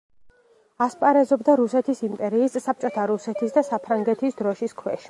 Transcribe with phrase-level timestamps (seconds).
[0.85, 4.99] ასპარეზობდა რუსეთის იმპერიის, საბჭოთა რუსეთის და საფრანგეთის დროშის ქვეშ.